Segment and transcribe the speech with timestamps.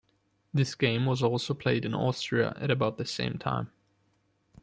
[0.51, 3.69] This game was also played in Austria at about the same time.